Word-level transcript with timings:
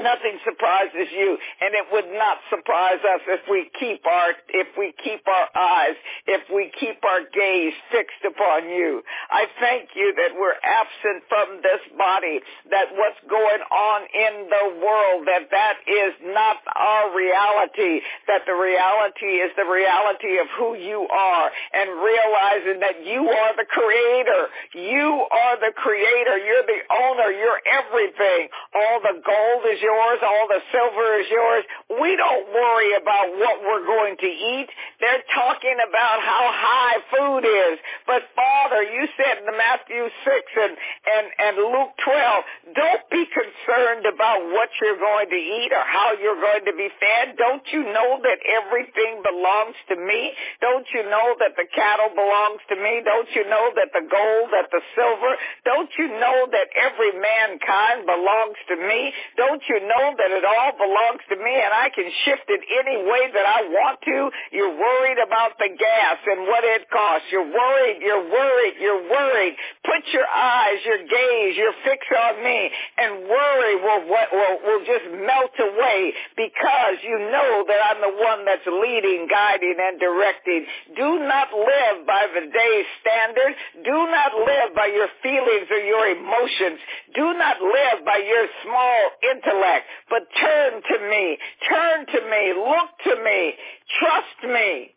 Nothing 0.00 0.40
surprises 0.48 1.12
you, 1.12 1.36
and 1.60 1.76
it 1.76 1.84
would 1.92 2.08
not 2.16 2.40
surprise 2.48 3.04
us 3.04 3.20
if 3.28 3.44
we 3.52 3.68
keep 3.76 4.00
our 4.08 4.32
if 4.48 4.72
we 4.80 4.96
keep 5.04 5.20
our 5.28 5.48
eyes, 5.52 5.96
if 6.24 6.48
we 6.48 6.72
keep 6.80 6.96
our 7.04 7.28
gaze 7.28 7.76
fixed 7.92 8.24
upon 8.24 8.72
you. 8.72 9.04
I 9.28 9.44
thank 9.60 9.92
you 9.92 10.16
that 10.16 10.32
we're 10.32 10.56
absent 10.64 11.28
from 11.28 11.60
this 11.60 11.84
body, 12.00 12.40
that 12.72 12.96
what's 12.96 13.20
going 13.28 13.60
on 13.68 14.00
in 14.08 14.48
the 14.48 14.66
world, 14.80 15.28
that 15.28 15.52
that 15.52 15.76
is 15.84 16.16
not 16.32 16.64
our 16.72 17.12
reality, 17.12 18.00
that 18.24 18.48
the 18.48 18.56
reality 18.56 19.44
is 19.44 19.52
the 19.52 19.68
reality 19.68 20.40
of 20.40 20.48
who 20.56 20.80
you 20.80 21.04
are, 21.12 21.52
and 21.76 22.00
realizing 22.00 22.80
that 22.80 23.04
you 23.04 23.28
are 23.28 23.52
the 23.52 23.68
creator. 23.68 24.42
You 24.80 25.28
are 25.28 25.60
the 25.60 25.76
creator. 25.76 26.40
You're 26.40 26.64
the 26.64 26.82
owner. 26.88 27.28
You're 27.36 27.60
everything. 27.68 28.48
All 28.72 29.04
the 29.04 29.20
gold 29.20 29.62
is 29.68 29.80
yours. 29.90 30.22
All 30.22 30.46
the 30.46 30.62
silver 30.70 31.18
is 31.18 31.26
yours. 31.26 31.64
We 31.98 32.14
don't 32.14 32.46
worry 32.54 32.94
about 32.94 33.34
what 33.34 33.58
we're 33.66 33.86
going 33.86 34.14
to 34.22 34.30
eat. 34.30 34.70
They're 35.02 35.26
talking 35.34 35.78
about 35.82 36.22
how 36.22 36.44
high 36.54 36.98
food 37.10 37.42
is. 37.42 37.76
But 38.06 38.22
Father, 38.38 38.86
you 38.86 39.10
said 39.18 39.42
in 39.42 39.50
Matthew 39.50 40.06
6 40.06 40.62
and, 40.62 40.74
and, 40.78 41.26
and 41.34 41.54
Luke 41.74 41.94
12, 42.06 42.78
don't 42.78 43.04
be 43.10 43.26
concerned 43.26 44.06
about 44.06 44.46
what 44.54 44.70
you're 44.78 45.00
going 45.00 45.26
to 45.34 45.40
eat 45.40 45.74
or 45.74 45.82
how 45.82 46.14
you're 46.22 46.38
going 46.38 46.64
to 46.70 46.74
be 46.78 46.86
fed. 47.02 47.34
Don't 47.34 47.66
you 47.74 47.82
know 47.90 48.22
that 48.22 48.38
everything 48.46 49.26
belongs 49.26 49.74
to 49.90 49.96
me? 49.98 50.30
Don't 50.62 50.86
you 50.94 51.02
know 51.10 51.34
that 51.42 51.58
the 51.58 51.66
cattle 51.74 52.14
belongs 52.14 52.62
to 52.70 52.76
me? 52.78 53.02
Don't 53.02 53.30
you 53.34 53.44
know 53.50 53.74
that 53.74 53.90
the 53.90 54.06
gold, 54.06 54.54
that 54.54 54.70
the 54.70 54.82
silver, 54.94 55.32
don't 55.64 55.90
you 55.98 56.06
know 56.20 56.46
that 56.52 56.68
every 56.76 57.12
mankind 57.16 58.06
belongs 58.06 58.60
to 58.68 58.76
me? 58.76 59.12
Don't 59.36 59.62
you 59.68 59.79
know 59.86 60.14
that 60.16 60.30
it 60.32 60.44
all 60.44 60.72
belongs 60.76 61.24
to 61.30 61.36
me 61.36 61.54
and 61.54 61.72
I 61.72 61.88
can 61.92 62.08
shift 62.24 62.46
it 62.48 62.62
any 62.80 63.00
way 63.04 63.22
that 63.32 63.46
I 63.46 63.60
want 63.68 64.00
to? 64.04 64.18
You're 64.52 64.76
worried 64.76 65.20
about 65.20 65.56
the 65.56 65.70
gas 65.72 66.18
and 66.26 66.48
what 66.48 66.64
it 66.64 66.88
costs. 66.90 67.28
You're 67.32 67.48
worried, 67.48 67.98
you're 68.00 68.26
worried, 68.28 68.74
you're 68.80 69.04
worried. 69.08 69.54
Put 69.84 70.02
your 70.12 70.28
eyes, 70.28 70.78
your 70.84 71.02
gaze, 71.06 71.54
your 71.56 71.74
fix 71.84 72.04
on 72.10 72.44
me 72.44 72.70
and 72.98 73.24
worry 73.28 73.74
will, 73.80 74.02
will, 74.08 74.56
will 74.64 74.84
just 74.84 75.06
melt 75.24 75.54
away 75.58 76.12
because 76.36 76.96
you 77.02 77.18
know 77.30 77.64
that 77.68 77.80
I'm 77.90 78.00
the 78.00 78.14
one 78.16 78.44
that's 78.44 78.66
leading, 78.66 79.28
guiding, 79.28 79.76
and 79.78 80.00
directing. 80.00 80.66
Do 80.96 81.24
not 81.24 81.52
live 81.52 82.06
by 82.06 82.26
the 82.34 82.44
day's 82.50 82.88
standard. 83.00 83.52
Do 83.84 83.96
not 84.10 84.30
live 84.36 84.74
by 84.74 84.86
your 84.92 85.08
feelings 85.22 85.68
or 85.70 85.82
your 85.82 86.06
emotions. 86.12 86.80
Do 87.14 87.32
not 87.34 87.60
live 87.60 88.04
by 88.04 88.18
your 88.18 88.46
small 88.64 89.00
intellect, 89.22 89.69
but 90.08 90.22
turn 90.40 90.82
to 90.82 91.08
me. 91.08 91.38
Turn 91.68 92.06
to 92.06 92.20
me. 92.28 92.42
Look 92.56 92.90
to 93.04 93.22
me. 93.22 93.54
Trust 93.98 94.52
me. 94.52 94.94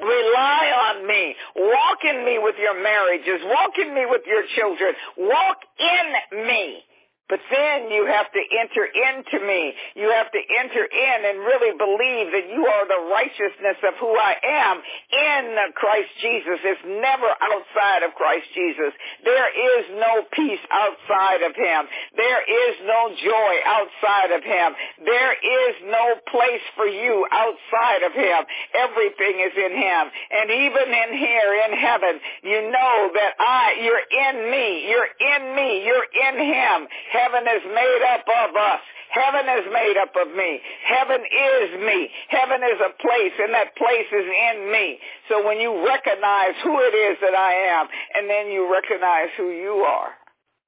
Rely 0.00 0.92
on 0.92 1.06
me. 1.06 1.34
Walk 1.56 1.98
in 2.04 2.24
me 2.24 2.38
with 2.38 2.56
your 2.60 2.82
marriages. 2.82 3.40
Walk 3.44 3.72
in 3.78 3.94
me 3.94 4.04
with 4.08 4.22
your 4.26 4.42
children. 4.54 4.92
Walk 5.16 5.58
in 5.80 6.46
me. 6.46 6.82
But 7.28 7.42
then 7.50 7.90
you 7.90 8.06
have 8.06 8.30
to 8.30 8.42
enter 8.62 8.86
into 8.86 9.42
me. 9.42 9.74
You 9.98 10.14
have 10.14 10.30
to 10.30 10.38
enter 10.62 10.84
in 10.86 11.18
and 11.26 11.42
really 11.42 11.74
believe 11.74 12.30
that 12.30 12.46
you 12.54 12.62
are 12.62 12.86
the 12.86 13.02
righteousness 13.10 13.82
of 13.82 13.98
who 13.98 14.14
I 14.14 14.38
am 14.46 14.78
in 14.78 15.58
Christ 15.74 16.10
Jesus. 16.22 16.62
It's 16.62 16.86
never 16.86 17.26
outside 17.26 18.06
of 18.06 18.14
Christ 18.14 18.46
Jesus. 18.54 18.94
There 19.26 19.50
is 19.50 19.84
no 19.98 20.22
peace 20.30 20.62
outside 20.70 21.42
of 21.42 21.58
Him. 21.58 21.90
There 22.14 22.42
is 22.46 22.74
no 22.86 23.10
joy 23.18 23.54
outside 23.74 24.30
of 24.30 24.42
Him. 24.46 24.68
There 25.02 25.34
is 25.34 25.74
no 25.82 26.06
place 26.30 26.62
for 26.78 26.86
you 26.86 27.26
outside 27.34 28.06
of 28.06 28.14
Him. 28.14 28.40
Everything 28.70 29.42
is 29.42 29.54
in 29.58 29.74
Him. 29.74 30.04
And 30.30 30.46
even 30.50 30.86
in 30.94 31.10
here 31.18 31.50
in 31.66 31.72
heaven, 31.74 32.14
you 32.46 32.70
know 32.70 33.10
that 33.18 33.32
I, 33.42 33.82
you're 33.82 34.06
in 34.06 34.36
me. 34.46 34.86
You're 34.86 35.10
in 35.10 35.42
me. 35.58 35.82
You're 35.82 36.06
in 36.06 36.36
Him. 36.38 36.78
Heaven 37.16 37.44
is 37.48 37.64
made 37.64 38.02
up 38.12 38.24
of 38.28 38.56
us. 38.56 38.82
Heaven 39.10 39.46
is 39.48 39.66
made 39.72 39.96
up 39.96 40.12
of 40.20 40.28
me. 40.36 40.60
Heaven 40.84 41.22
is 41.24 41.68
me. 41.80 42.10
Heaven 42.28 42.60
is 42.60 42.78
a 42.84 42.92
place 43.00 43.32
and 43.40 43.54
that 43.54 43.76
place 43.76 44.10
is 44.12 44.28
in 44.28 44.70
me. 44.70 44.98
So 45.28 45.46
when 45.46 45.58
you 45.58 45.72
recognize 45.86 46.60
who 46.62 46.76
it 46.80 46.94
is 46.94 47.16
that 47.22 47.34
I 47.34 47.80
am 47.80 47.86
and 48.14 48.28
then 48.28 48.52
you 48.52 48.70
recognize 48.70 49.30
who 49.36 49.48
you 49.50 49.86
are, 49.86 50.12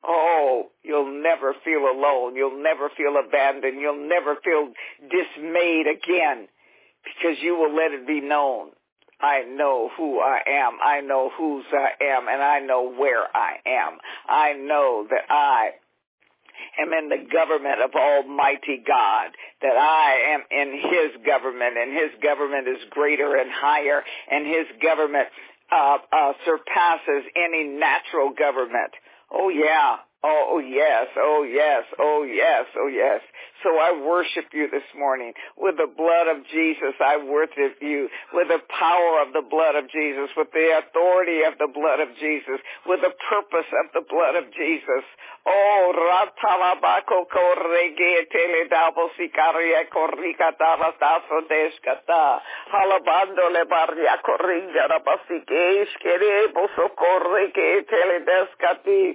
Oh, 0.05 0.69
you'll 0.85 1.23
never 1.23 1.55
feel 1.65 1.81
alone. 1.81 2.37
You'll 2.37 2.63
never 2.63 2.89
feel 2.97 3.17
abandoned. 3.19 3.81
You'll 3.81 4.09
never 4.09 4.37
feel 4.45 4.73
dismayed 5.03 5.87
again 5.87 6.47
because 7.03 7.37
you 7.43 7.57
will 7.57 7.75
let 7.75 7.93
it 7.93 8.07
be 8.07 8.21
known. 8.21 8.71
I 9.21 9.43
know 9.43 9.91
who 9.97 10.21
I 10.21 10.41
am. 10.47 10.79
I 10.85 11.01
know 11.01 11.31
whose 11.37 11.65
I 11.73 12.05
am 12.05 12.29
and 12.29 12.41
I 12.41 12.61
know 12.61 12.93
where 12.93 13.25
I 13.35 13.57
am. 13.67 13.99
I 14.29 14.53
know 14.53 15.07
that 15.11 15.25
I 15.29 15.71
am 16.81 16.93
in 16.93 17.09
the 17.09 17.27
government 17.33 17.81
of 17.81 17.91
Almighty 17.95 18.83
God, 18.87 19.31
that 19.63 19.77
I 19.77 20.35
am 20.35 20.43
in 20.51 20.81
His 20.81 21.27
government, 21.27 21.77
and 21.79 21.93
His 21.93 22.11
government 22.23 22.69
is 22.69 22.79
greater 22.91 23.37
and 23.37 23.51
higher, 23.51 24.03
and 24.31 24.47
His 24.47 24.67
government 24.83 25.29
uh, 25.71 25.99
uh, 26.13 26.33
surpasses 26.45 27.25
any 27.37 27.65
natural 27.65 28.33
government. 28.33 28.93
Oh 29.31 29.51
yeah, 29.51 29.97
Oh, 30.25 30.59
oh 30.59 30.59
yes, 30.59 31.07
oh 31.15 31.47
yes, 31.47 31.85
oh 31.95 32.27
yes, 32.27 32.67
oh 32.75 32.91
yes. 32.91 33.21
So 33.63 33.79
I 33.79 33.95
worship 34.03 34.51
you 34.51 34.67
this 34.67 34.87
morning. 34.99 35.31
With 35.55 35.79
the 35.79 35.87
blood 35.87 36.27
of 36.27 36.43
Jesus, 36.51 36.99
I 36.99 37.23
worship 37.23 37.79
you. 37.79 38.11
With 38.35 38.51
the 38.51 38.59
power 38.67 39.23
of 39.23 39.31
the 39.31 39.47
blood 39.47 39.79
of 39.79 39.87
Jesus, 39.87 40.27
with 40.35 40.51
the 40.51 40.83
authority 40.83 41.47
of 41.47 41.55
the 41.63 41.71
blood 41.71 42.03
of 42.03 42.11
Jesus, 42.19 42.59
with 42.83 42.99
the 43.07 43.15
purpose 43.31 43.71
of 43.71 43.95
the 43.95 44.03
blood 44.11 44.35
of 44.35 44.51
Jesus. 44.59 45.07
Oh, 45.47 45.95
ratalabako 45.95 47.31
korrege 47.31 48.27
teledabo 48.35 49.15
sikaria 49.15 49.87
korrika 49.87 50.51
tavastaso 50.59 51.47
deskata. 51.47 52.43
Halabando 52.75 53.55
le 53.55 53.65
barria 53.71 54.19
korringa 54.27 54.91
rabasike 54.91 55.87
iskere 55.87 56.51
boso 56.51 56.91
korrege 56.99 57.87
teledeskati 57.87 59.15